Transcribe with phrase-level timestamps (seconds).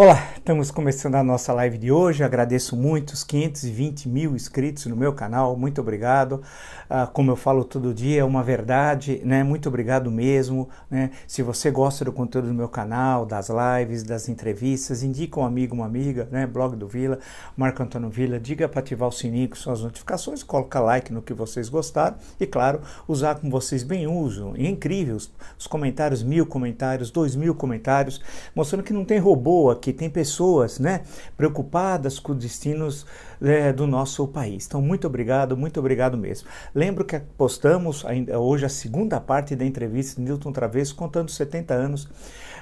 [0.00, 2.24] Olá, estamos começando a nossa live de hoje.
[2.24, 5.54] Agradeço muito os 520 mil inscritos no meu canal.
[5.54, 6.42] Muito obrigado.
[6.88, 9.42] Ah, como eu falo todo dia, é uma verdade, né?
[9.42, 10.66] Muito obrigado mesmo.
[10.90, 11.10] Né?
[11.26, 15.74] Se você gosta do conteúdo do meu canal, das lives, das entrevistas, indica um amigo,
[15.74, 16.46] uma amiga, né?
[16.46, 17.18] Blog do Vila,
[17.54, 18.40] Marco Antônio Vila.
[18.40, 22.46] Diga para ativar o sininho com suas notificações, coloca like no que vocês gostaram e,
[22.46, 24.56] claro, usar como vocês bem usam.
[24.56, 28.18] E é incrível os, os comentários, mil comentários, dois mil comentários,
[28.54, 30.37] mostrando que não tem robô aqui tem pessoas
[30.80, 31.02] né,
[31.36, 33.06] preocupadas com os destinos
[33.40, 34.66] é, do nosso país.
[34.66, 36.48] Então, muito obrigado, muito obrigado mesmo.
[36.74, 41.74] Lembro que postamos ainda hoje a segunda parte da entrevista de Newton Travesso, contando 70
[41.74, 42.08] anos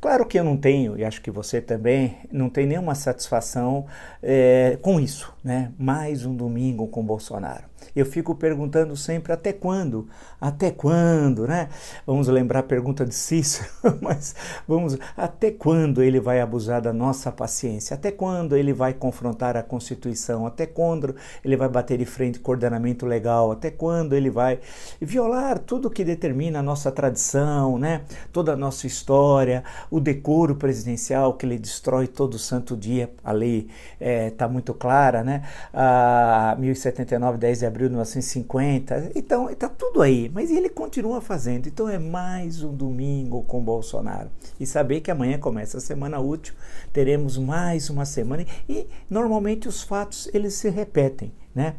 [0.00, 3.84] Claro que eu não tenho, e acho que você também, não tem nenhuma satisfação
[4.22, 5.72] é, com isso, né?
[5.78, 7.69] Mais um domingo com Bolsonaro.
[7.94, 10.08] Eu fico perguntando sempre até quando?
[10.40, 11.68] Até quando, né?
[12.06, 13.68] Vamos lembrar a pergunta de Cícero,
[14.00, 14.34] mas
[14.66, 17.94] vamos até quando ele vai abusar da nossa paciência?
[17.94, 20.46] Até quando ele vai confrontar a Constituição?
[20.46, 21.14] Até quando
[21.44, 23.50] ele vai bater de frente com o ordenamento legal?
[23.50, 24.60] Até quando ele vai
[25.00, 28.02] violar tudo que determina a nossa tradição, né?
[28.32, 33.10] Toda a nossa história, o decoro presidencial que ele destrói todo santo dia.
[33.24, 35.42] A lei está eh, é, muito clara, né?
[35.72, 39.12] A 1079, 10 de abril de 1950.
[39.14, 41.66] Então, está tudo aí, mas ele continua fazendo.
[41.66, 44.30] Então, é mais um domingo com Bolsonaro.
[44.58, 46.54] E saber que amanhã começa a semana útil,
[46.92, 51.76] teremos mais uma semana e normalmente os fatos eles se repetem, né?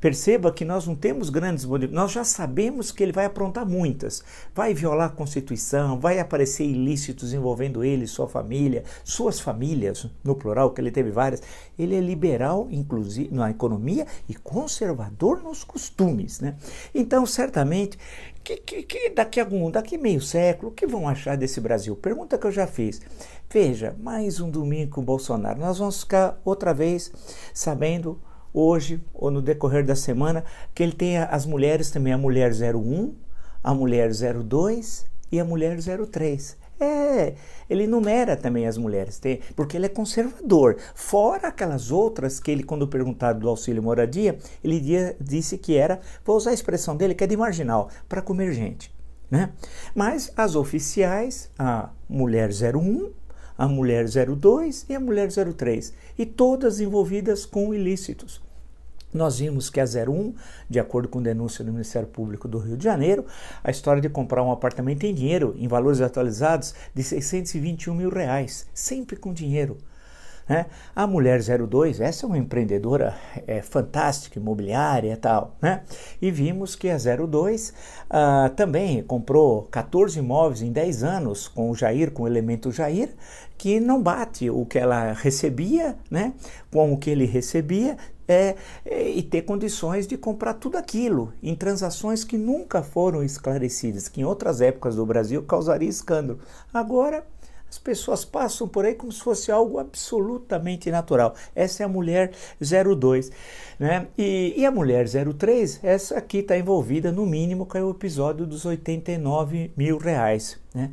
[0.00, 4.24] Perceba que nós não temos grandes nós já sabemos que ele vai aprontar muitas.
[4.54, 10.70] Vai violar a Constituição, vai aparecer ilícitos envolvendo ele, sua família, suas famílias, no plural,
[10.70, 11.42] que ele teve várias.
[11.78, 16.40] Ele é liberal, inclusive, na economia e conservador nos costumes.
[16.40, 16.56] Né?
[16.94, 17.98] Então, certamente,
[18.42, 21.94] que, que, que daqui a algum, daqui meio século, o que vão achar desse Brasil?
[21.94, 23.02] Pergunta que eu já fiz.
[23.50, 25.60] Veja, mais um domingo com o Bolsonaro.
[25.60, 27.12] Nós vamos ficar outra vez
[27.52, 28.18] sabendo
[28.52, 30.44] hoje ou no decorrer da semana,
[30.74, 33.14] que ele tem as mulheres também, a mulher 01,
[33.62, 36.58] a mulher 02 e a mulher 03.
[36.80, 37.34] É,
[37.68, 40.78] ele numera também as mulheres, tem, porque ele é conservador.
[40.94, 46.00] Fora aquelas outras que ele, quando perguntado do auxílio moradia, ele dia, disse que era,
[46.24, 48.90] vou usar a expressão dele, que é de marginal, para comer gente.
[49.30, 49.50] Né?
[49.94, 53.10] Mas as oficiais, a mulher 01,
[53.60, 58.40] a mulher 02 e a mulher 03, e todas envolvidas com ilícitos.
[59.12, 60.32] Nós vimos que a 01,
[60.66, 63.26] de acordo com denúncia do Ministério Público do Rio de Janeiro,
[63.62, 68.66] a história de comprar um apartamento em dinheiro, em valores atualizados, de 621 mil reais,
[68.72, 69.76] sempre com dinheiro.
[70.50, 70.66] Né?
[70.96, 73.16] A Mulher 02, essa é uma empreendedora
[73.46, 75.56] é, fantástica, imobiliária e tal.
[75.62, 75.82] Né?
[76.20, 77.72] E vimos que a 02
[78.10, 83.10] ah, também comprou 14 imóveis em 10 anos com o Jair, com o elemento Jair,
[83.56, 86.32] que não bate o que ela recebia né,
[86.68, 87.96] com o que ele recebia,
[88.26, 94.08] é, é, e ter condições de comprar tudo aquilo em transações que nunca foram esclarecidas,
[94.08, 96.40] que em outras épocas do Brasil causaria escândalo.
[96.74, 97.24] Agora
[97.70, 101.36] as pessoas passam por aí como se fosse algo absolutamente natural.
[101.54, 103.30] Essa é a mulher 02.
[103.78, 104.08] Né?
[104.18, 108.66] E, e a mulher 03, essa aqui está envolvida no mínimo com o episódio dos
[108.66, 110.58] 89 mil reais.
[110.74, 110.90] Né?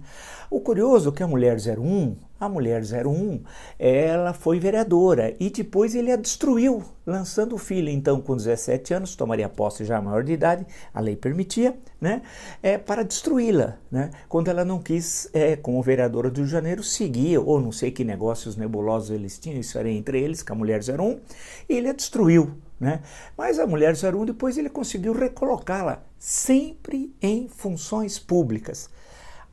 [0.52, 3.42] O curioso é que a mulher 01, a mulher 01,
[3.80, 7.90] ela foi vereadora e depois ele a destruiu, lançando o filho.
[7.90, 12.22] Então, com 17 anos, tomaria posse já maior de idade, a lei permitia, né?
[12.62, 14.12] É, para destruí-la, né?
[14.30, 17.92] Quando ela não quis, é, como vereadora do Rio de Janeiro, seguir, ou não sei
[17.92, 21.20] que negócios nebulosos eles tinham, isso era entre eles, com a mulher 01,
[21.68, 22.52] e ele a destruiu.
[22.80, 23.02] Né?
[23.36, 28.90] Mas a mulher 01 depois ele conseguiu recolocá-la sempre em funções públicas.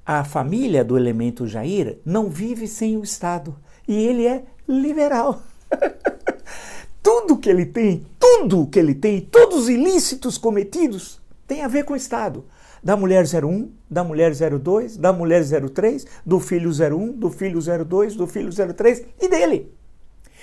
[0.06, 3.56] A família do elemento Jair não vive sem o Estado
[3.88, 5.42] e ele é liberal.
[7.02, 11.84] tudo que ele tem, tudo que ele tem, todos os ilícitos cometidos tem a ver
[11.84, 12.44] com o Estado.
[12.82, 18.14] Da mulher 01, da mulher 02, da mulher 03, do filho 01, do filho 02,
[18.14, 19.72] do filho 03 e dele.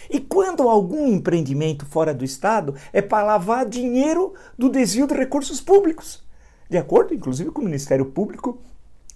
[0.09, 5.61] E quando algum empreendimento fora do Estado é para lavar dinheiro do desvio de recursos
[5.61, 6.23] públicos.
[6.67, 8.59] De acordo, inclusive, com o Ministério Público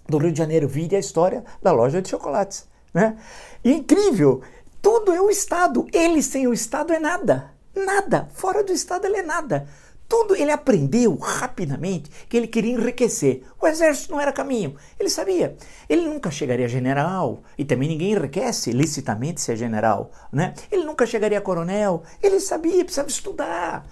[0.08, 2.66] do Rio de Janeiro, vide a história da loja de chocolates.
[2.92, 3.16] Né?
[3.64, 4.42] Incrível,
[4.80, 5.86] tudo é o Estado.
[5.92, 7.50] Ele sem o Estado é nada.
[7.74, 8.28] Nada.
[8.34, 9.66] Fora do Estado ele é nada.
[10.08, 13.42] Tudo ele aprendeu rapidamente que ele queria enriquecer.
[13.60, 14.76] O exército não era caminho.
[14.98, 15.56] Ele sabia.
[15.88, 20.54] Ele nunca chegaria a general e também ninguém enriquece licitamente ser general, né?
[20.70, 22.04] Ele nunca chegaria a coronel.
[22.22, 23.84] Ele sabia, precisava estudar.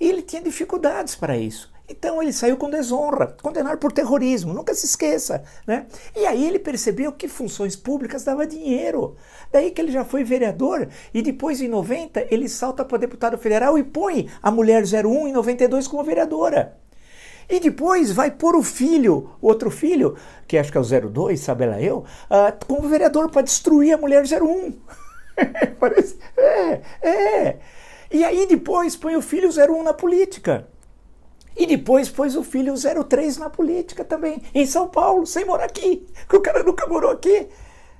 [0.00, 1.70] E ele tinha dificuldades para isso.
[1.90, 5.42] Então ele saiu com desonra, condenado por terrorismo, nunca se esqueça.
[5.66, 5.86] Né?
[6.14, 9.16] E aí ele percebeu que funções públicas dava dinheiro.
[9.50, 13.76] Daí que ele já foi vereador e depois em 90 ele salta para deputado federal
[13.76, 16.78] e põe a mulher 01 em 92 como vereadora.
[17.48, 20.16] E depois vai pôr o filho, outro filho,
[20.46, 23.98] que acho que é o 02, sabe lá eu, uh, como vereador para destruir a
[23.98, 24.78] mulher 01.
[25.80, 27.58] Parece, é, é.
[28.12, 30.69] E aí depois põe o filho 01 na política.
[31.60, 36.06] E depois pôs o filho 03 na política também, em São Paulo, sem morar aqui,
[36.26, 37.48] que o cara nunca morou aqui.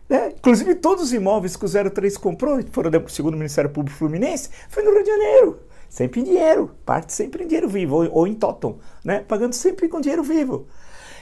[0.09, 0.33] Né?
[0.39, 4.83] Inclusive, todos os imóveis que o 03 comprou, foram segundo o Ministério Público Fluminense, foi
[4.83, 5.61] no Rio de Janeiro.
[5.91, 9.27] Sempre em dinheiro, parte sempre em dinheiro vivo, ou, ou em totem, né?
[9.29, 10.67] pagando sempre com dinheiro vivo.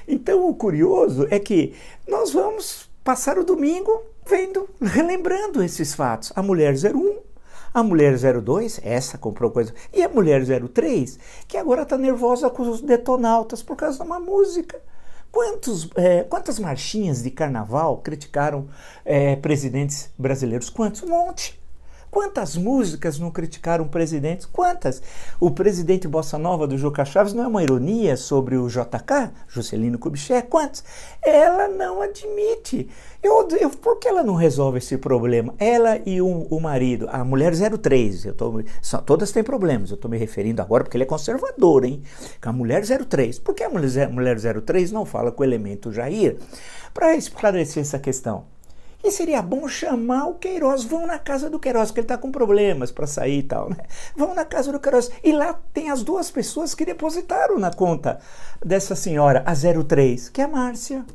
[0.07, 1.75] Então, o curioso é que
[2.07, 6.33] nós vamos passar o domingo vendo, relembrando esses fatos.
[6.37, 7.19] A mulher 01
[7.79, 9.73] a mulher 02, essa comprou coisa.
[9.93, 14.19] E a mulher 03, que agora está nervosa com os detonautas por causa de uma
[14.19, 14.81] música.
[15.31, 18.69] Quantos, é, quantas marchinhas de carnaval criticaram
[19.05, 20.71] é, presidentes brasileiros?
[20.71, 21.03] Quantos?
[21.03, 21.58] Um monte.
[22.19, 24.45] Quantas músicas não criticaram presidentes?
[24.45, 25.01] Quantas?
[25.39, 30.01] O presidente Bossa Nova do Juca Chaves não é uma ironia sobre o JK, Juscelino
[30.01, 30.49] Kubitschek?
[30.49, 30.83] Quantos?
[31.23, 32.89] Ela não admite.
[33.23, 35.55] Eu, eu, por que ela não resolve esse problema?
[35.61, 40.11] Ela e o, marido, a mulher 03, eu tô, só, todas têm problemas, eu estou
[40.11, 42.03] me referindo agora porque ele é conservador, hein?
[42.43, 43.39] Com a mulher 03.
[43.39, 46.37] Por que a mulher, mulher 03 não fala com o elemento Jair?
[46.93, 48.58] Para esclarecer essa questão.
[49.03, 50.85] E seria bom chamar o Queiroz.
[50.85, 53.71] Vão na casa do Queiroz, porque ele está com problemas para sair e tal.
[53.71, 53.77] Né?
[54.17, 55.11] Vão na casa do Queiroz.
[55.23, 58.19] E lá tem as duas pessoas que depositaram na conta
[58.65, 61.07] dessa senhora, a 03, que é a Márcia.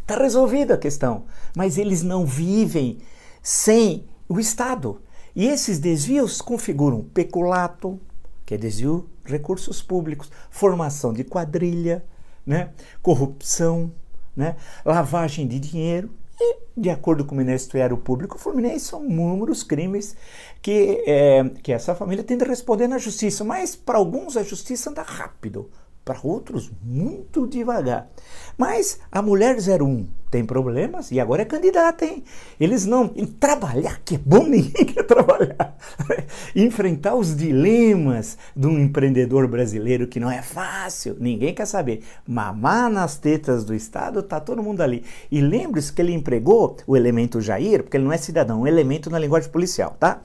[0.00, 1.24] Está resolvida a questão.
[1.56, 2.98] Mas eles não vivem
[3.42, 5.00] sem o Estado.
[5.36, 8.00] E esses desvios configuram peculato,
[8.44, 12.04] que é desvio de recursos públicos, formação de quadrilha,
[12.44, 12.70] né?
[13.00, 13.92] corrupção,
[14.34, 14.56] né?
[14.84, 20.16] lavagem de dinheiro e, de acordo com o Ministério Público Fluminense, são inúmeros crimes
[20.62, 23.44] que, é, que essa família tem de responder na justiça.
[23.44, 25.70] Mas para alguns a justiça anda rápido,
[26.08, 28.08] para outros muito devagar.
[28.56, 32.24] Mas a mulher 01 tem problemas e agora é candidata, hein?
[32.58, 33.08] Eles não.
[33.38, 35.76] Trabalhar, que é bom, ninguém quer trabalhar.
[36.56, 42.02] Enfrentar os dilemas de um empreendedor brasileiro que não é fácil, ninguém quer saber.
[42.26, 45.04] Mamar nas tetas do Estado, tá todo mundo ali.
[45.30, 49.10] E lembre-se que ele empregou o elemento Jair, porque ele não é cidadão, um elemento
[49.10, 50.22] na linguagem policial, tá?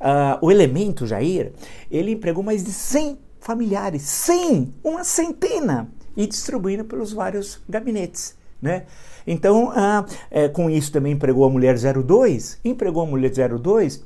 [0.00, 1.52] Uh, o elemento Jair,
[1.88, 8.36] ele empregou mais de 100 familiares, 100, uma centena, e distribuindo pelos vários gabinetes.
[8.60, 8.84] Né?
[9.26, 14.04] Então, ah, é, com isso também empregou a mulher 02, empregou a mulher 02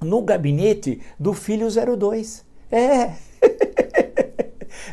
[0.00, 2.44] no gabinete do filho 02.
[2.70, 3.12] É,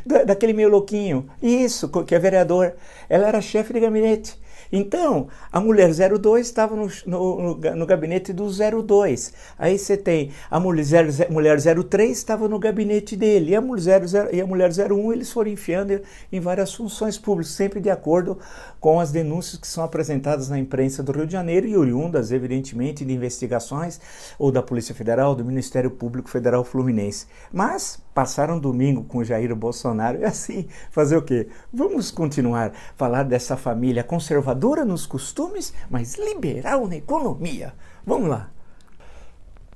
[0.26, 1.28] daquele meio louquinho.
[1.42, 2.74] Isso, que é vereador.
[3.10, 4.40] Ela era chefe de gabinete.
[4.72, 9.34] Então, a mulher 02 estava no, no, no, gabinete do 02.
[9.58, 13.52] Aí você tem a mulher, mulher 03 estava no gabinete dele.
[13.52, 17.54] E a, mulher 0, e a mulher 01 eles foram enfiando em várias funções públicas,
[17.54, 18.38] sempre de acordo
[18.80, 23.06] com as denúncias que são apresentadas na imprensa do Rio de Janeiro e oriundas, evidentemente,
[23.06, 24.00] de investigações
[24.38, 27.28] ou da Polícia Federal, do Ministério Público Federal Fluminense.
[27.52, 31.50] Mas passaram domingo com Jair Bolsonaro e assim, fazer o quê?
[31.72, 37.74] Vamos continuar a falar dessa família conservadora nos costumes, mas liberal na economia.
[38.06, 38.50] Vamos lá.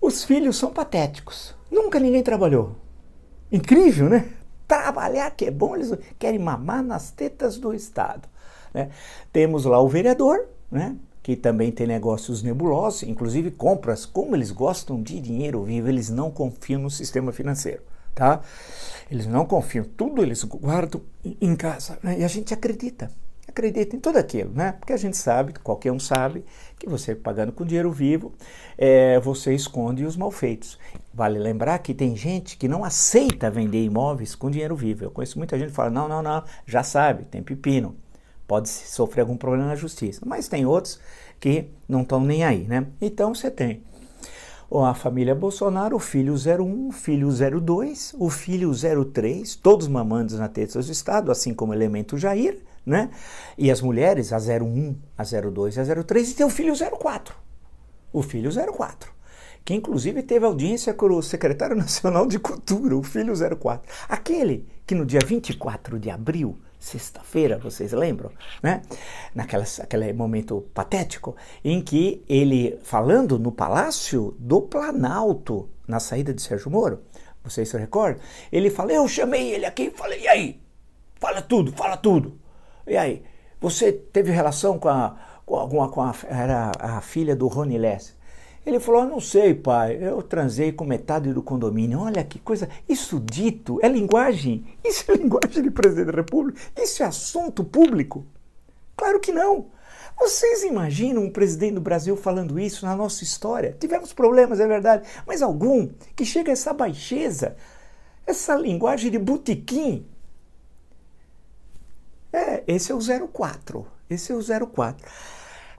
[0.01, 1.53] Os filhos são patéticos.
[1.69, 2.77] Nunca ninguém trabalhou.
[3.51, 4.29] Incrível, né?
[4.65, 8.29] Trabalhar que é bom, eles querem mamar nas tetas do Estado.
[8.73, 8.89] Né?
[9.33, 10.95] Temos lá o vereador, né?
[11.21, 16.31] que também tem negócios nebulosos, inclusive compras, como eles gostam de dinheiro vivo, eles não
[16.31, 17.81] confiam no sistema financeiro,
[18.19, 18.41] tá?
[19.09, 22.19] Eles não confiam, tudo eles guardam em casa, né?
[22.19, 23.09] e a gente acredita
[23.47, 24.73] acredita em tudo aquilo, né?
[24.73, 26.45] Porque a gente sabe, qualquer um sabe,
[26.77, 28.31] que você pagando com dinheiro vivo,
[28.77, 30.77] é, você esconde os malfeitos.
[31.11, 35.03] Vale lembrar que tem gente que não aceita vender imóveis com dinheiro vivo.
[35.03, 37.95] Eu conheço muita gente que fala, não, não, não, já sabe, tem pepino,
[38.47, 40.21] pode sofrer algum problema na justiça.
[40.25, 40.99] Mas tem outros
[41.39, 42.85] que não estão nem aí, né?
[43.01, 43.83] Então você tem
[44.71, 48.71] a família Bolsonaro, o filho 01, o filho 02, o filho
[49.11, 53.09] 03, todos mamandos na teta do Estado, assim como o elemento Jair, né?
[53.57, 57.35] E as mulheres, a 01, a 02 e a 03, e tem o filho 04.
[58.13, 59.11] O filho 04.
[59.65, 63.91] Que inclusive teve audiência com o secretário nacional de Cultura, o filho 04.
[64.07, 68.31] Aquele que no dia 24 de abril, sexta-feira, vocês lembram,
[68.63, 68.81] né?
[69.35, 76.41] Naquela, aquele momento patético em que ele, falando no Palácio do Planalto, na saída de
[76.41, 77.01] Sérgio Moro,
[77.43, 78.21] vocês se recordam?
[78.51, 80.61] Ele fala: Eu chamei ele aqui falei, e aí?
[81.15, 82.39] Fala tudo, fala tudo.
[82.87, 83.23] E aí,
[83.59, 88.17] você teve relação com a, com alguma, com a, era a filha do Rony Less?
[88.65, 91.99] Ele falou, não sei, pai, eu transei com metade do condomínio.
[91.99, 97.01] Olha que coisa, isso dito é linguagem, isso é linguagem de presidente da república, isso
[97.01, 98.25] é assunto público?
[98.95, 99.67] Claro que não.
[100.17, 103.75] Vocês imaginam um presidente do Brasil falando isso na nossa história?
[103.79, 107.55] Tivemos problemas, é verdade, mas algum que chega a essa baixeza,
[108.27, 110.05] essa linguagem de botequim,
[112.31, 113.87] é, esse é o 04.
[114.09, 115.05] Esse é o 04.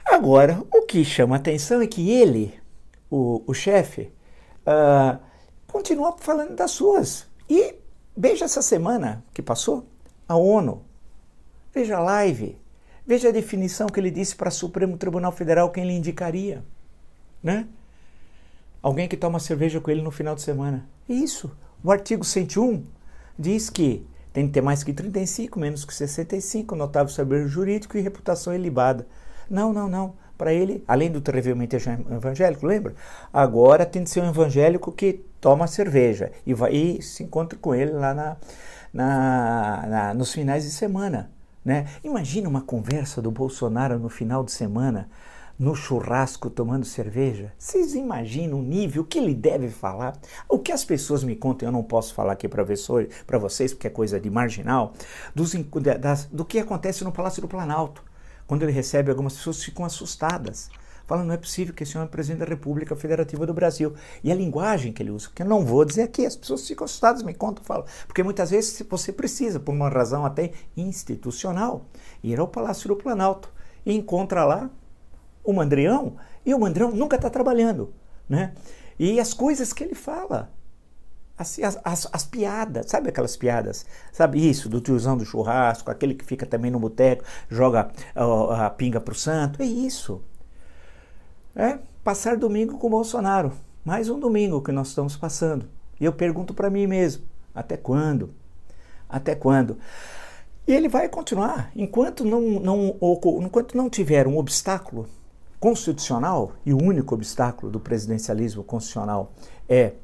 [0.05, 2.60] Agora, o que chama atenção é que ele,
[3.11, 4.13] o, o chefe,
[4.67, 5.19] uh,
[5.67, 7.27] continua falando das suas.
[7.49, 7.75] E
[8.17, 9.87] veja essa semana que passou,
[10.29, 10.83] a ONU.
[11.75, 12.57] Veja a live.
[13.07, 16.65] Veja a definição que ele disse para o Supremo Tribunal Federal quem ele indicaria.
[17.43, 17.67] Né?
[18.83, 20.89] Alguém que toma cerveja com ele no final de semana.
[21.09, 21.51] Isso.
[21.83, 22.85] O artigo 101
[23.39, 28.01] diz que tem que ter mais que 35, menos que 65, notável saber jurídico e
[28.01, 29.07] reputação ilibada.
[29.49, 30.15] Não, não, não.
[30.41, 32.95] Para ele, além do terrivelmente evangélico, lembra?
[33.31, 37.75] Agora tem que ser um evangélico que toma cerveja e, vai, e se encontra com
[37.75, 38.37] ele lá na,
[38.91, 41.31] na, na, nos finais de semana.
[41.63, 41.89] Né?
[42.03, 45.11] Imagina uma conversa do Bolsonaro no final de semana
[45.59, 47.53] no churrasco tomando cerveja?
[47.59, 50.19] Vocês imaginam o nível que ele deve falar?
[50.49, 53.91] O que as pessoas me contam, eu não posso falar aqui para vocês, porque é
[53.91, 54.95] coisa de marginal,
[55.35, 55.53] dos,
[56.01, 58.09] das, do que acontece no Palácio do Planalto.
[58.51, 60.71] Quando ele recebe, algumas pessoas ficam assustadas.
[61.07, 63.95] Falam, não é possível que esse homem é presidente da República Federativa do Brasil.
[64.25, 66.85] E a linguagem que ele usa, que eu não vou dizer aqui, as pessoas ficam
[66.85, 67.85] assustadas, me contam, falam.
[68.09, 71.87] Porque muitas vezes você precisa, por uma razão até institucional,
[72.25, 73.53] ir ao Palácio do Planalto
[73.87, 74.69] e encontra lá
[75.45, 77.95] o mandrião e o mandrião nunca está trabalhando,
[78.29, 78.53] né?
[78.99, 80.51] E as coisas que ele fala,
[81.41, 83.87] as, as, as, piadas, sabe aquelas piadas?
[84.13, 89.01] Sabe isso, do tiozão do churrasco, aquele que fica também no boteco, joga a, pinga
[89.01, 90.23] pro santo, é isso.
[91.57, 93.53] É passar domingo com o Bolsonaro.
[93.83, 95.67] Mais um domingo que nós estamos passando.
[95.99, 98.35] E eu pergunto para mim mesmo, até quando?
[99.09, 99.79] Até quando?
[100.67, 101.73] E ele vai continuar.
[101.75, 102.97] Enquanto não, não,
[103.41, 105.09] enquanto não tiver um obstáculo
[105.59, 109.33] constitucional, e o único obstáculo do presidencialismo constitucional
[109.67, 109.95] é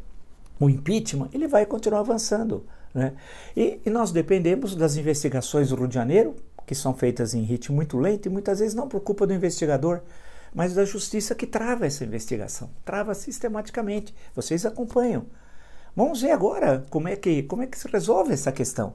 [0.59, 2.65] o impeachment, ele vai continuar avançando.
[2.95, 3.13] Né?
[3.57, 6.35] E, e, nós dependemos das investigações do Rio de Janeiro,
[6.67, 10.01] que são feitas em ritmo muito lento e muitas vezes não por culpa do investigador,
[10.55, 14.15] mas da justiça que trava essa investigação, trava sistematicamente.
[14.35, 15.27] Vocês acompanham.
[15.95, 18.95] Vamos ver agora como é que, como é que se resolve essa questão.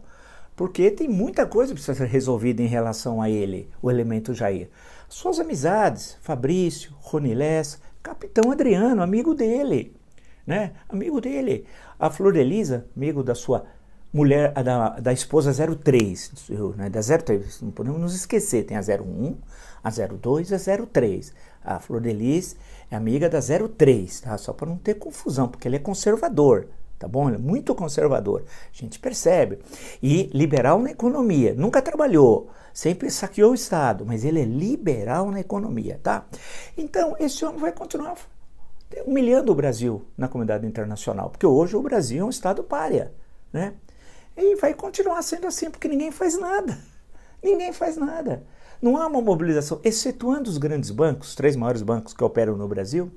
[0.56, 4.70] Porque tem muita coisa que precisa ser resolvida em relação a ele, o elemento Jair.
[5.08, 9.96] Suas amizades, Fabrício, Ronilés, Capitão Adriano, amigo dele,
[10.46, 10.72] né?
[10.90, 11.66] Amigo dele.
[12.00, 13.66] A Flor Elisa, amigo da sua
[14.14, 16.90] mulher, da, da esposa 03, né?
[16.90, 19.38] da 03, não podemos nos esquecer, tem a 01,
[19.84, 21.34] a 02 e a 03.
[21.64, 22.56] A Flor Delis
[22.90, 24.38] é amiga da 03, tá?
[24.38, 26.68] Só para não ter confusão, porque ele é conservador,
[26.98, 27.28] tá bom?
[27.28, 29.60] Ele é muito conservador, a gente percebe.
[30.02, 35.40] E liberal na economia, nunca trabalhou, sempre saqueou o Estado, mas ele é liberal na
[35.40, 36.26] economia, tá?
[36.76, 38.16] Então, esse homem vai continuar
[39.06, 43.12] humilhando o Brasil na comunidade internacional, porque hoje o Brasil é um Estado párea,
[43.52, 43.74] né?
[44.36, 46.78] E vai continuar sendo assim, porque ninguém faz nada.
[47.44, 48.44] Ninguém faz nada.
[48.82, 52.68] Não há uma mobilização, excetuando os grandes bancos, os três maiores bancos que operam no
[52.68, 53.12] Brasil,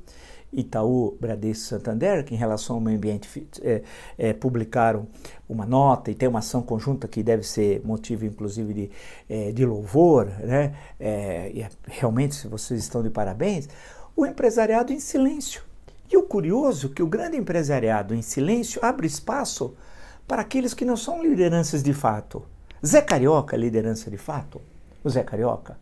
[0.52, 3.82] Itaú, Bradesco Santander, que em relação ao meio ambiente é,
[4.16, 5.06] é, publicaram
[5.48, 8.90] uma nota e tem uma ação conjunta que deve ser motivo, inclusive, de,
[9.28, 10.74] é, de louvor, né?
[10.98, 13.68] É, e é, realmente, vocês estão de parabéns,
[14.16, 15.62] o empresariado em silêncio.
[16.11, 19.75] E o curioso é que o grande empresariado em silêncio abre espaço
[20.26, 22.44] para aqueles que não são lideranças de fato.
[22.85, 24.61] Zé Carioca, liderança de fato?
[25.02, 25.78] O Zé Carioca,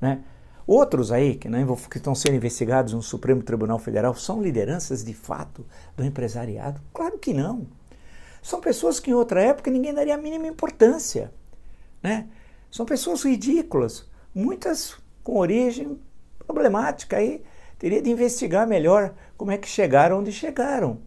[0.00, 0.22] né?
[0.66, 5.14] Outros aí que, né, que estão sendo investigados no Supremo Tribunal Federal são lideranças de
[5.14, 6.80] fato do empresariado?
[6.92, 7.66] Claro que não.
[8.42, 11.32] São pessoas que em outra época ninguém daria a mínima importância.
[12.02, 12.28] Né?
[12.70, 15.98] São pessoas ridículas, muitas com origem
[16.46, 17.16] problemática.
[17.16, 17.42] Aí
[17.80, 20.98] teria de investigar melhor como é que chegaram onde chegaram.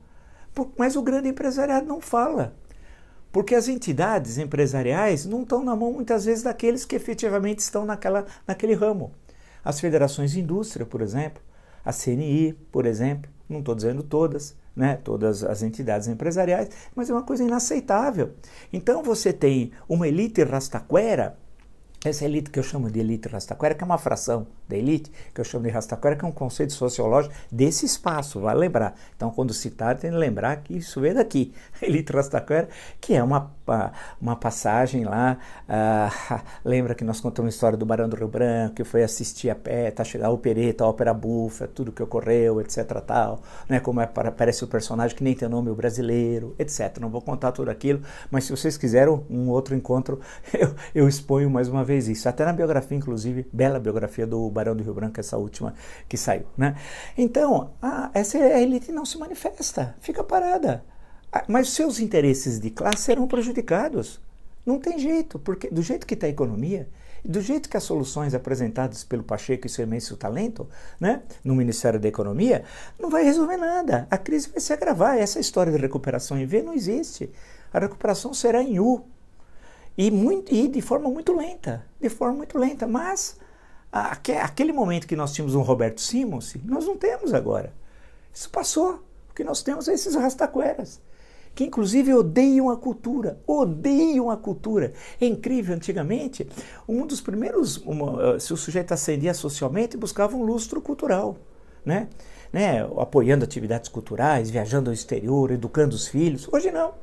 [0.76, 2.56] Mas o grande empresariado não fala.
[3.32, 8.26] Porque as entidades empresariais não estão na mão muitas vezes daqueles que efetivamente estão naquela,
[8.48, 9.12] naquele ramo.
[9.64, 11.42] As federações de indústria, por exemplo,
[11.86, 17.14] a CNI, por exemplo, não estou dizendo todas, né, todas as entidades empresariais, mas é
[17.14, 18.34] uma coisa inaceitável.
[18.72, 21.38] Então você tem uma elite rastaquera
[22.10, 25.40] essa elite que eu chamo de elite rastaquera, que é uma fração da elite, que
[25.40, 28.96] eu chamo de rastaquera, que é um conceito sociológico desse espaço, vai lembrar.
[29.16, 31.54] Então, quando citar, tem que lembrar que isso veio daqui.
[31.82, 32.68] elite rastaquera,
[33.00, 33.52] que é uma,
[34.20, 35.38] uma passagem lá.
[35.68, 39.50] Uh, lembra que nós contamos a história do Barão do Rio Branco, que foi assistir
[39.50, 43.00] a pé, tá chegando a opereta, a ópera bufa, tudo que ocorreu, etc.
[43.06, 43.80] tal, né?
[43.80, 46.98] Como é, aparece o personagem que nem tem nome, o brasileiro, etc.
[47.00, 50.20] Não vou contar tudo aquilo, mas se vocês quiserem um outro encontro,
[50.54, 52.28] eu, eu exponho mais uma vez fez isso.
[52.28, 55.76] Até na biografia, inclusive, bela biografia do Barão do Rio Branco, essa última
[56.10, 56.46] que saiu.
[56.58, 56.76] Né?
[57.16, 60.84] Então, a, essa elite não se manifesta, fica parada.
[61.48, 64.20] Mas seus interesses de classe serão prejudicados.
[64.66, 66.88] Não tem jeito, porque do jeito que está a economia,
[67.24, 70.68] do jeito que as soluções apresentadas pelo Pacheco e seu imenso talento,
[71.00, 72.64] né, no Ministério da Economia,
[73.00, 74.08] não vai resolver nada.
[74.10, 75.18] A crise vai se agravar.
[75.18, 77.30] Essa história de recuperação em V não existe.
[77.72, 79.06] A recuperação será em U.
[79.98, 82.88] E, muito, e de forma muito lenta, de forma muito lenta.
[82.88, 83.38] Mas
[83.92, 87.74] aquele momento que nós tínhamos um Roberto Simons, nós não temos agora.
[88.34, 89.04] Isso passou.
[89.30, 91.02] O que nós temos é esses rastaqueras,
[91.56, 94.94] que inclusive odeiam a cultura, odeiam a cultura.
[95.20, 96.48] É incrível, antigamente,
[96.88, 101.38] um dos primeiros, uma, se o sujeito ascendia socialmente, buscava um lustro cultural,
[101.84, 102.08] né?
[102.52, 102.84] né?
[102.98, 106.48] Apoiando atividades culturais, viajando ao exterior, educando os filhos.
[106.52, 106.94] Hoje não.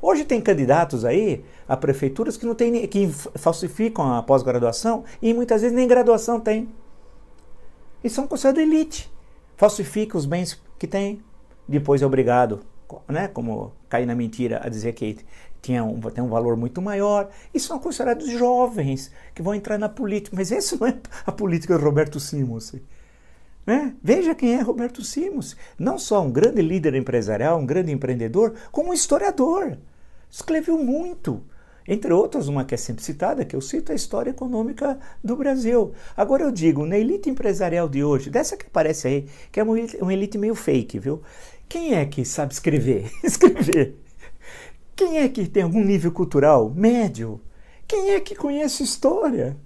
[0.00, 5.62] Hoje tem candidatos aí a prefeituras que não tem, que falsificam a pós-graduação e muitas
[5.62, 6.68] vezes nem graduação tem.
[8.04, 9.12] E são considerados elite.
[9.56, 11.22] Falsificam os bens que tem,
[11.66, 12.60] depois é obrigado,
[13.08, 15.18] né, como cair na mentira a dizer que
[15.62, 17.28] tinha um, tem um valor muito maior.
[17.52, 20.36] E são considerados jovens que vão entrar na política.
[20.36, 22.74] Mas essa não é a política de Roberto Simons.
[23.66, 23.94] Né?
[24.00, 25.56] Veja quem é Roberto Simons.
[25.76, 29.76] Não só um grande líder empresarial, um grande empreendedor, como um historiador.
[30.30, 31.42] Escreveu muito.
[31.88, 35.36] Entre outras, uma que é sempre citada, que eu cito, é a história econômica do
[35.36, 35.92] Brasil.
[36.16, 39.78] Agora eu digo, na elite empresarial de hoje, dessa que aparece aí, que é uma
[39.78, 41.22] elite, uma elite meio fake, viu?
[41.68, 43.10] Quem é que sabe escrever?
[43.22, 43.96] escrever.
[44.96, 47.40] Quem é que tem algum nível cultural médio?
[47.86, 49.56] Quem é que conhece história?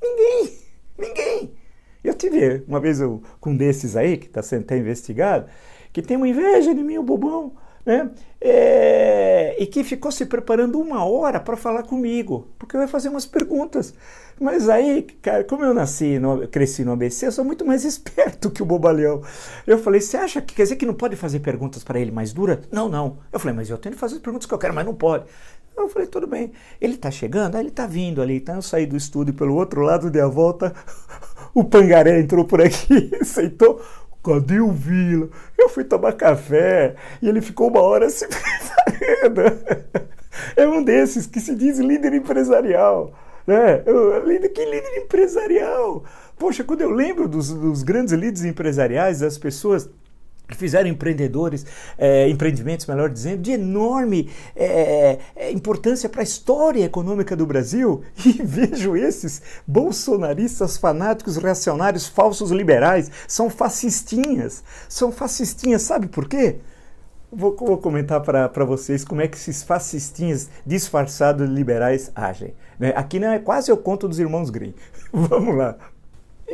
[0.00, 0.52] Ninguém.
[0.98, 1.59] Ninguém.
[2.02, 5.46] Eu tive uma vez eu, com um desses aí, que está sendo até investigado,
[5.92, 7.52] que tem uma inveja de mim, o bobão,
[7.84, 8.10] né?
[8.40, 13.08] É, e que ficou se preparando uma hora para falar comigo, porque eu ia fazer
[13.08, 13.94] umas perguntas.
[14.40, 18.50] Mas aí, cara, como eu nasci, no, cresci no ABC, eu sou muito mais esperto
[18.50, 19.22] que o bobalhão.
[19.66, 22.32] Eu falei, você acha que quer dizer que não pode fazer perguntas para ele mais
[22.32, 22.60] duras?
[22.72, 23.18] Não, não.
[23.30, 25.24] Eu falei, mas eu tenho que fazer as perguntas que eu quero, mas não pode.
[25.76, 26.52] Eu falei, tudo bem.
[26.80, 27.56] Ele está chegando?
[27.56, 28.36] Ah, ele está vindo ali.
[28.36, 30.74] Então eu saí do estúdio pelo outro lado, dei a volta.
[31.54, 33.80] O Pangaré entrou por aqui, aceitou.
[34.22, 35.30] Cadê o Vila?
[35.56, 39.58] Eu fui tomar café e ele ficou uma hora se preparando.
[40.56, 43.12] É um desses que se diz líder empresarial.
[43.46, 43.82] Né?
[44.54, 46.04] Que líder empresarial?
[46.38, 49.88] Poxa, quando eu lembro dos, dos grandes líderes empresariais, das pessoas
[50.50, 51.64] que fizeram empreendedores,
[51.96, 58.02] é, empreendimentos, melhor dizendo, de enorme é, é, importância para a história econômica do Brasil,
[58.24, 66.56] e vejo esses bolsonaristas fanáticos, reacionários, falsos liberais, são fascistinhas, são fascistinhas, sabe por quê?
[67.32, 72.54] Vou, vou comentar para vocês como é que esses fascistinhas disfarçados liberais agem.
[72.76, 72.92] Né?
[72.96, 74.74] Aqui não é quase o conto dos irmãos Grimm.
[75.12, 75.76] Vamos lá.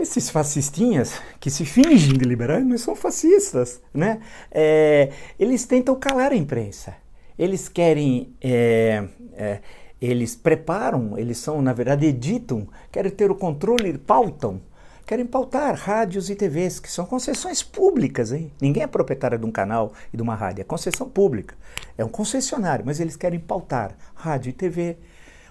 [0.07, 4.21] Esses fascistinhas que se fingem de liberais, mas são fascistas, né?
[4.53, 6.95] É, eles tentam calar a imprensa.
[7.37, 9.61] Eles querem, é, é,
[10.01, 14.61] eles preparam, eles são, na verdade, editam, querem ter o controle, pautam,
[15.05, 18.53] querem pautar rádios e TVs, que são concessões públicas, hein?
[18.61, 21.57] Ninguém é proprietário de um canal e de uma rádio, é concessão pública.
[21.99, 24.99] É um concessionário, mas eles querem pautar rádio e TV,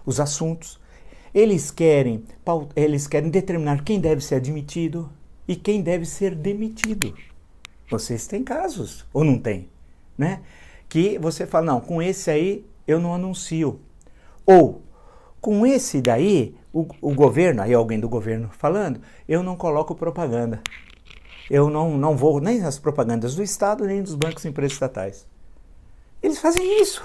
[0.05, 0.79] os assuntos.
[1.35, 2.23] Eles querem,
[2.77, 5.11] eles querem determinar quem deve ser admitido
[5.45, 7.13] e quem deve ser demitido.
[7.91, 9.67] Vocês têm casos, ou não tem?
[10.17, 10.41] Né?
[10.87, 13.81] Que você fala, não, com esse aí eu não anuncio.
[14.45, 14.81] Ou,
[15.41, 20.61] com esse daí, o, o governo, aí alguém do governo falando, eu não coloco propaganda.
[21.49, 25.27] Eu não, não vou nem nas propagandas do Estado, nem dos bancos e empresas estatais.
[26.23, 27.03] Eles fazem isso.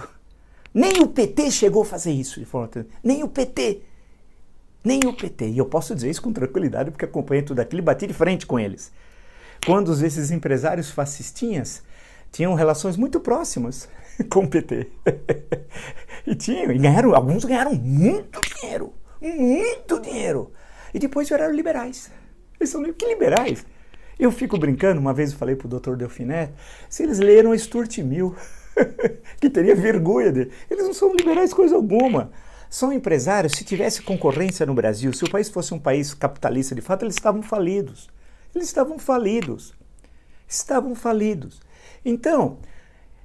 [0.72, 2.70] Nem o PT chegou a fazer isso de forma
[3.02, 3.89] Nem o PT.
[4.82, 5.48] Nem o PT.
[5.48, 8.46] E eu posso dizer isso com tranquilidade, porque acompanhei tudo aquilo e bati de frente
[8.46, 8.90] com eles.
[9.66, 11.82] Quando esses empresários fascistinhas
[12.32, 13.88] tinham relações muito próximas
[14.30, 14.88] com o PT.
[16.26, 18.92] e tinham, e ganharam, alguns ganharam muito dinheiro.
[19.20, 20.52] Muito dinheiro.
[20.94, 22.10] E depois viraram liberais.
[22.58, 23.64] Eles são que liberais?
[24.18, 26.52] Eu fico brincando, uma vez eu falei para o doutor Delfinet,
[26.90, 28.34] se eles leram Stuart Mill,
[29.40, 30.52] que teria vergonha dele.
[30.70, 32.30] Eles não são liberais coisa alguma.
[32.70, 36.80] São empresários, se tivesse concorrência no Brasil, se o país fosse um país capitalista de
[36.80, 38.08] fato, eles estavam falidos.
[38.54, 39.74] Eles estavam falidos.
[40.46, 41.60] Estavam falidos.
[42.04, 42.58] Então,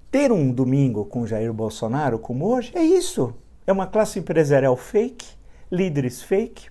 [0.09, 3.35] ter um domingo com Jair Bolsonaro como hoje é isso.
[3.67, 5.27] É uma classe empresarial fake,
[5.71, 6.69] líderes fake,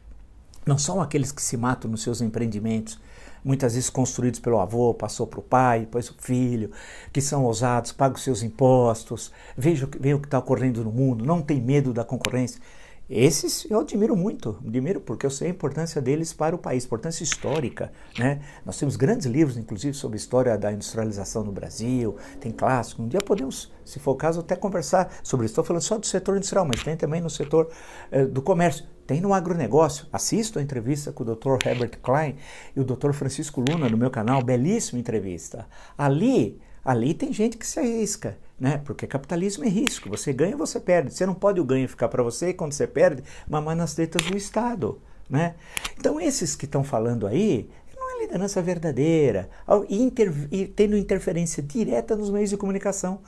[0.66, 2.98] não são aqueles que se matam nos seus empreendimentos,
[3.44, 6.70] muitas vezes construídos pelo avô, passou para o pai, depois o filho,
[7.12, 11.42] que são ousados, pagam seus impostos, vejam, vejam o que está ocorrendo no mundo, não
[11.42, 12.60] tem medo da concorrência.
[13.08, 17.22] Esses eu admiro muito, admiro porque eu sei a importância deles para o país, importância
[17.22, 17.92] histórica.
[18.18, 18.40] Né?
[18.64, 23.02] Nós temos grandes livros, inclusive, sobre a história da industrialização no Brasil, tem clássico.
[23.02, 25.52] Um dia podemos, se for o caso, até conversar sobre isso.
[25.52, 27.68] Estou falando só do setor industrial, mas tem também no setor
[28.10, 30.06] eh, do comércio, tem no agronegócio.
[30.10, 31.58] Assisto a entrevista com o Dr.
[31.66, 32.36] Herbert Klein
[32.74, 33.12] e o Dr.
[33.12, 35.66] Francisco Luna no meu canal, belíssima entrevista.
[35.98, 38.80] Ali, ali tem gente que se arrisca né?
[38.84, 40.08] Porque capitalismo é risco.
[40.08, 41.12] Você ganha, você perde.
[41.12, 44.22] Você não pode o ganho ficar para você e quando você perde, mamar nas tetas
[44.26, 45.54] do Estado, né?
[45.98, 49.48] Então esses que estão falando aí não é liderança verdadeira
[49.88, 50.32] inter,
[50.74, 53.20] tendo interferência direta nos meios de comunicação.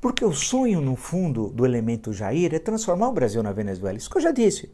[0.00, 3.96] Porque o sonho, no fundo, do elemento Jair é transformar o Brasil na Venezuela.
[3.96, 4.70] Isso que eu já disse.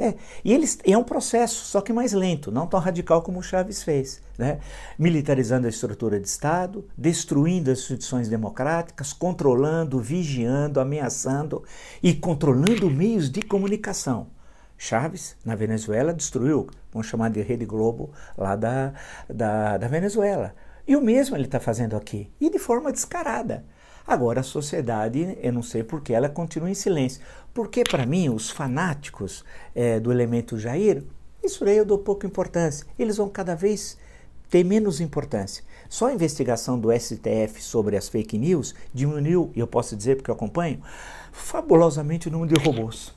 [0.00, 3.42] É, e eles, é um processo, só que mais lento, não tão radical como o
[3.42, 4.22] Chaves fez.
[4.38, 4.58] Né?
[4.98, 11.62] Militarizando a estrutura de Estado, destruindo as instituições democráticas, controlando, vigiando, ameaçando
[12.02, 14.28] e controlando meios de comunicação.
[14.78, 18.94] Chaves, na Venezuela, destruiu, vamos chamar de Rede Globo, lá da,
[19.28, 20.54] da, da Venezuela.
[20.88, 23.66] E o mesmo ele está fazendo aqui, e de forma descarada.
[24.10, 27.22] Agora a sociedade, eu não sei por que ela continua em silêncio.
[27.54, 31.04] Porque para mim, os fanáticos é, do elemento Jair,
[31.44, 32.84] isso aí eu dou pouca importância.
[32.98, 33.96] Eles vão cada vez
[34.48, 35.62] ter menos importância.
[35.88, 40.32] Só a investigação do STF sobre as fake news diminuiu, e eu posso dizer porque
[40.32, 40.82] eu acompanho,
[41.30, 43.14] fabulosamente o número de robôs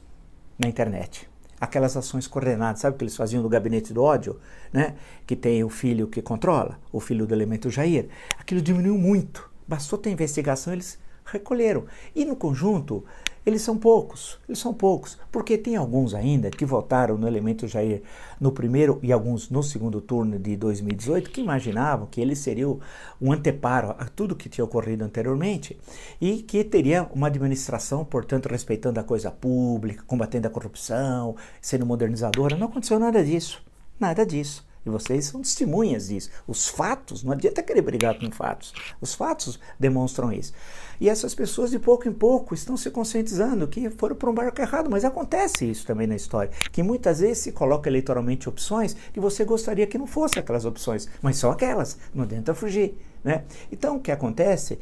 [0.60, 1.28] na internet.
[1.60, 4.40] Aquelas ações coordenadas, sabe o que eles faziam no gabinete do ódio,
[4.72, 4.94] né?
[5.26, 8.10] Que tem o filho que controla, o filho do elemento Jair.
[8.38, 9.52] Aquilo diminuiu muito.
[9.74, 11.86] Bastou ter investigação, eles recolheram.
[12.16, 13.04] E no conjunto,
[13.44, 18.04] eles são poucos, eles são poucos, porque tem alguns ainda que votaram no elemento Jair
[18.40, 23.32] no primeiro e alguns no segundo turno de 2018 que imaginavam que ele seria um
[23.32, 25.76] anteparo a tudo que tinha ocorrido anteriormente
[26.22, 32.56] e que teria uma administração, portanto, respeitando a coisa pública, combatendo a corrupção, sendo modernizadora.
[32.56, 33.60] Não aconteceu nada disso,
[34.00, 34.72] nada disso.
[34.86, 36.30] E vocês são testemunhas disso.
[36.48, 38.74] Os fatos, não adianta querer brigar com fatos.
[39.00, 40.54] Os fatos demonstram isso.
[41.00, 44.62] E essas pessoas, de pouco em pouco, estão se conscientizando que foram para um barco
[44.62, 44.90] errado.
[44.90, 46.52] Mas acontece isso também na história.
[46.72, 51.08] Que muitas vezes se coloca eleitoralmente opções que você gostaria que não fossem aquelas opções.
[51.22, 51.98] Mas são aquelas.
[52.14, 52.98] Não adianta fugir.
[53.24, 53.44] Né?
[53.72, 54.78] Então, o que acontece?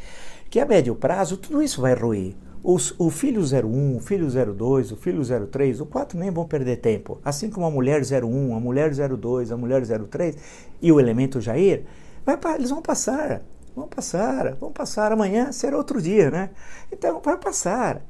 [0.49, 2.35] Que a médio prazo, tudo isso vai ruir.
[2.63, 6.77] Os, o filho 01, o filho 02, o filho 03, o 4 nem vão perder
[6.77, 7.19] tempo.
[7.25, 10.37] Assim como a mulher 01, a mulher 02, a mulher 03
[10.79, 11.85] e o elemento Jair,
[12.23, 13.41] vai, eles vão passar,
[13.75, 15.11] vão passar, vão passar.
[15.11, 16.51] Amanhã será outro dia, né?
[16.91, 18.05] Então vai passar.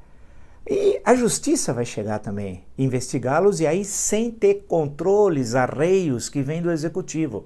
[0.70, 6.62] E a justiça vai chegar também, investigá-los e aí sem ter controles, arreios que vêm
[6.62, 7.46] do executivo.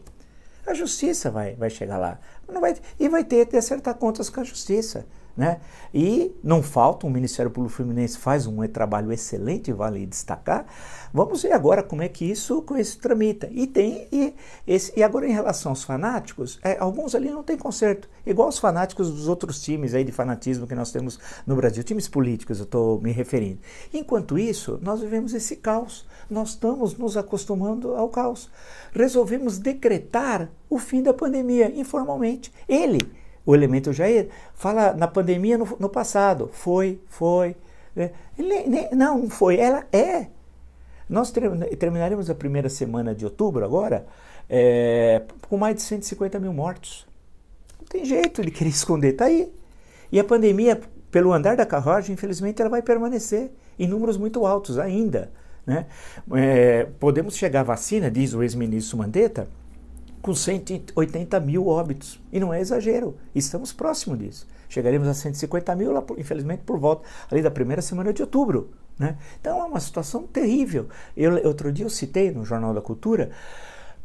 [0.66, 2.20] A justiça vai, vai chegar lá.
[2.52, 5.06] Não vai, e vai ter que acertar contas com a justiça.
[5.36, 5.60] Né?
[5.94, 10.66] E não falta, o Ministério Público Fluminense faz um trabalho excelente, vale destacar.
[11.14, 13.50] Vamos ver agora como é que isso, com isso tramita.
[13.52, 14.34] E tem e,
[14.66, 18.58] esse, e agora em relação aos fanáticos, é, alguns ali não tem conserto, igual os
[18.58, 22.66] fanáticos dos outros times aí de fanatismo que nós temos no Brasil, times políticos, eu
[22.66, 23.60] estou me referindo.
[23.94, 26.06] Enquanto isso, nós vivemos esse caos.
[26.30, 28.50] Nós estamos nos acostumando ao caos.
[28.94, 32.52] Resolvemos decretar o fim da pandemia informalmente.
[32.68, 33.00] Ele
[33.46, 36.50] o elemento Jair, fala na pandemia no, no passado.
[36.52, 37.56] Foi, foi.
[37.96, 38.12] Né?
[38.38, 39.58] Ele, não, foi.
[39.58, 40.28] Ela é.
[41.08, 41.32] Nós
[41.78, 44.06] terminaremos a primeira semana de outubro agora
[44.50, 47.06] é, com mais de 150 mil mortos.
[47.80, 49.52] Não tem jeito de querer esconder, está aí.
[50.12, 50.80] E a pandemia,
[51.12, 55.32] pelo andar da carruagem, infelizmente, ela vai permanecer em números muito altos ainda.
[55.66, 55.86] Né?
[56.34, 59.48] É, podemos chegar à vacina, diz o ex-ministro Mandetta,
[60.26, 62.20] com 180 mil óbitos.
[62.34, 64.48] E não é exagero, estamos próximos disso.
[64.68, 68.72] Chegaremos a 150 mil, infelizmente, por volta ali da primeira semana de outubro.
[68.98, 69.20] Né?
[69.40, 70.88] Então é uma situação terrível.
[71.16, 73.30] Eu, outro dia eu citei no Jornal da Cultura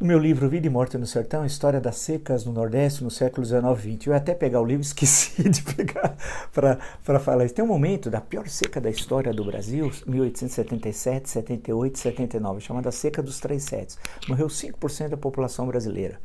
[0.01, 3.45] no meu livro Vida e Morte no Sertão, História das Secas no Nordeste no século
[3.45, 4.07] XIX e XX.
[4.07, 6.17] Eu até pegar o livro, esqueci de pegar
[6.55, 7.55] para falar isso.
[7.55, 13.23] Tem um momento da pior seca da história do Brasil, 1877, 78, 79, chamada Seca
[13.23, 13.99] dos Três Setes.
[14.27, 16.19] Morreu 5% da população brasileira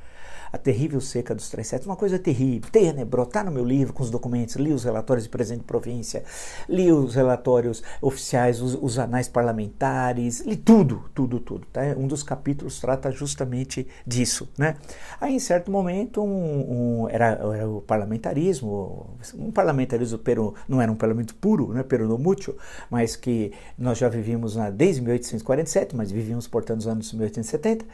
[0.55, 4.01] a terrível seca dos três setos, uma coisa terrível, tenebrosa, está no meu livro com
[4.01, 6.23] os documentos, li os relatórios de presidente de província,
[6.69, 11.67] li os relatórios oficiais, os, os anais parlamentares, li tudo, tudo, tudo.
[11.73, 11.81] Tá?
[11.97, 14.47] Um dos capítulos trata justamente disso.
[14.57, 14.77] Né?
[15.19, 20.89] Aí, em certo momento, um, um, era, era, o parlamentarismo, um parlamentarismo pero, não era
[20.89, 22.55] um parlamento puro, né, peronomútil,
[22.89, 27.85] mas que nós já vivíamos desde 1847, mas vivíamos, portanto, nos anos 1870,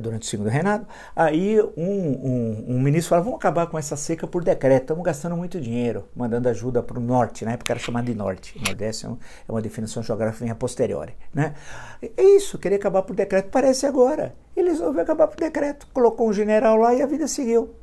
[0.00, 0.86] durante o segundo reinado.
[1.14, 5.36] Aí um um, um, ministro falou: vamos acabar com essa seca por decreto, estamos gastando
[5.36, 9.06] muito dinheiro, mandando ajuda para o norte, na época era chamado de norte, o nordeste
[9.06, 11.14] é, um, é uma definição geográfica posteriori.
[11.32, 11.54] Né?
[12.02, 14.34] É isso, queria acabar por decreto, parece agora.
[14.56, 17.74] Ele resolveu acabar por decreto, colocou um general lá e a vida seguiu.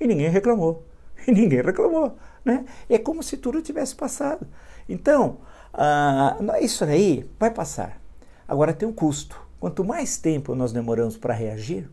[0.00, 0.84] E ninguém reclamou.
[1.26, 2.18] E ninguém reclamou.
[2.44, 2.66] Né?
[2.88, 4.46] É como se tudo tivesse passado.
[4.86, 5.38] Então,
[5.72, 7.98] ah, isso aí vai passar.
[8.46, 9.43] Agora tem um custo.
[9.64, 11.88] Quanto mais tempo nós demoramos para reagir,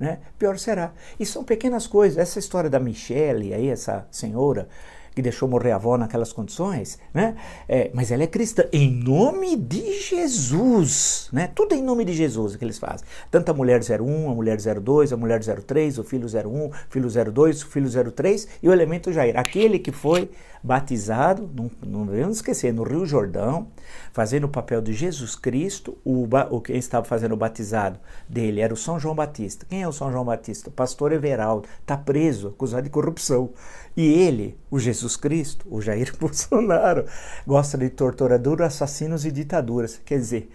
[0.00, 0.94] né, pior será.
[1.20, 2.16] E são pequenas coisas.
[2.16, 4.66] Essa história da Michelle, aí, essa senhora
[5.14, 7.36] que deixou morrer a avó naquelas condições, né?
[7.68, 11.50] É, mas ela é cristã em nome de Jesus, né?
[11.54, 13.06] Tudo em nome de Jesus que eles fazem.
[13.30, 17.10] Tanto a mulher 01, a mulher 02, a mulher 03, o filho 01, o filho
[17.30, 20.30] 02, o filho 03 e o elemento Jair, aquele que foi
[20.62, 23.68] batizado, não, não devemos esquecer, no Rio Jordão,
[24.12, 27.98] fazendo o papel de Jesus Cristo, o, o quem estava fazendo o batizado
[28.28, 29.66] dele era o São João Batista.
[29.68, 30.68] Quem é o São João Batista?
[30.68, 33.50] O pastor Everaldo, está preso, acusado de corrupção.
[33.96, 37.06] E ele, o Jesus Cristo, o Jair Bolsonaro,
[37.46, 40.00] gosta de torturador, assassinos e ditaduras.
[40.04, 40.50] Quer dizer,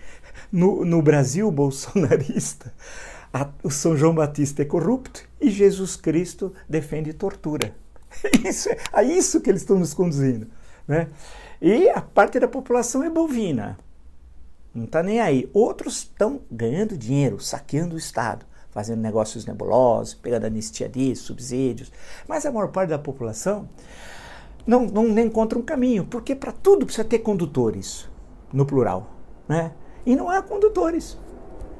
[0.51, 2.73] no, no Brasil bolsonarista,
[3.33, 7.75] a, o São João Batista é corrupto e Jesus Cristo defende tortura.
[8.43, 10.47] Isso, é a isso que eles estão nos conduzindo.
[10.87, 11.07] Né?
[11.61, 13.77] E a parte da população é bovina.
[14.73, 15.49] Não está nem aí.
[15.53, 21.91] Outros estão ganhando dinheiro, saqueando o Estado, fazendo negócios nebulosos, pegando anistia disso, subsídios.
[22.27, 23.67] Mas a maior parte da população
[24.65, 28.07] não, não encontra um caminho, porque para tudo precisa ter condutores,
[28.53, 29.15] no plural.
[29.47, 29.71] Né?
[30.05, 31.17] E não há condutores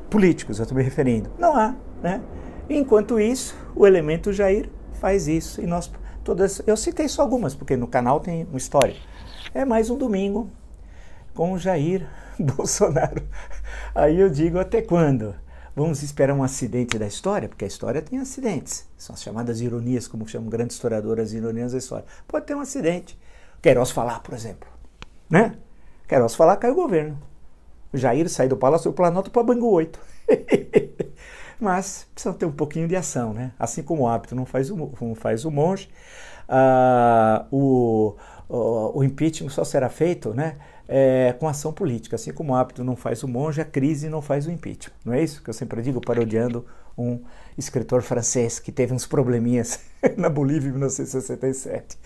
[0.10, 1.30] políticos, eu estou me referindo.
[1.38, 1.76] Não há.
[2.02, 2.22] Né?
[2.70, 5.62] Enquanto isso, o elemento Jair faz isso.
[5.62, 5.92] E nós
[6.28, 6.62] todas.
[6.68, 8.96] Eu citei só algumas, porque no canal tem uma história.
[9.54, 10.50] É mais um domingo
[11.34, 12.06] com Jair
[12.38, 13.26] Bolsonaro.
[13.96, 15.34] Aí eu digo até quando?
[15.74, 18.90] Vamos esperar um acidente da história, porque a história tem acidentes.
[18.98, 22.06] São as chamadas ironias, como chamam grandes historiadoras, ironias da história.
[22.28, 23.18] Pode ter um acidente.
[23.62, 24.68] Queiroz falar, por exemplo.
[25.30, 25.56] Né?
[26.10, 27.18] Queiroz falar, cai o governo.
[27.94, 29.98] O Jair sai do Palácio do Planalto para Bangu 8.
[31.60, 33.52] mas precisa ter um pouquinho de ação, né?
[33.58, 35.90] Assim como o hábito não faz o, não faz o monge,
[36.48, 38.16] uh, o,
[38.48, 40.58] o, o, impeachment só será feito, né?
[40.88, 44.22] É, com ação política, assim como o hábito não faz o monge, a crise não
[44.22, 44.94] faz o impeachment.
[45.04, 46.66] Não é isso que eu sempre digo, parodiando
[46.98, 47.20] um
[47.58, 49.80] escritor francês que teve uns probleminhas
[50.16, 51.98] na Bolívia em 1967,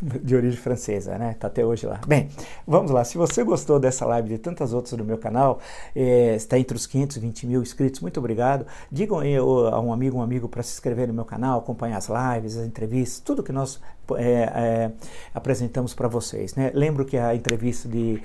[0.00, 1.34] de origem francesa, né?
[1.38, 2.00] Tá até hoje lá.
[2.06, 2.28] Bem,
[2.66, 3.02] vamos lá.
[3.04, 5.60] Se você gostou dessa live e de tantas outras do meu canal,
[5.96, 8.66] é, está entre os 520 mil inscritos, muito obrigado.
[8.92, 12.08] Digam aí a um amigo, um amigo para se inscrever no meu canal, acompanhar as
[12.08, 13.80] lives, as entrevistas, tudo que nós
[14.16, 14.92] é, é,
[15.34, 16.54] apresentamos para vocês.
[16.54, 16.70] Né?
[16.74, 18.22] Lembro que a entrevista de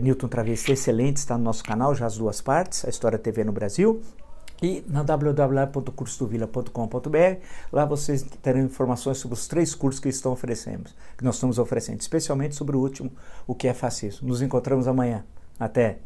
[0.00, 3.52] Newton Travesti excelente está no nosso canal, já as duas partes, a História TV no
[3.52, 4.02] Brasil
[4.62, 7.44] e na www.cursodovila.com.br.
[7.72, 12.00] Lá vocês terão informações sobre os três cursos que estão oferecendo, que nós estamos oferecendo,
[12.00, 13.10] especialmente sobre o último,
[13.46, 14.28] o que é fascismo.
[14.28, 15.24] Nos encontramos amanhã.
[15.58, 16.02] Até!